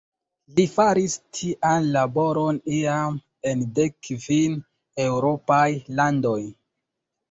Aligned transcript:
Li 0.59 0.63
faris 0.77 1.17
tian 1.39 1.91
laboron 1.99 2.59
iam 2.79 3.21
en 3.53 3.63
dek 3.79 3.97
kvin 4.11 4.61
eŭropaj 5.09 5.67
landoj. 5.99 6.39